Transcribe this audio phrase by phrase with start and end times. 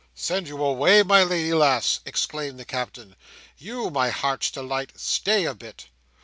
[0.15, 3.15] "Send you away, my lady lass!" exclaimed the Captain.
[3.59, 4.93] "You, my Heart's Delight!
[4.99, 5.89] Stay a bit!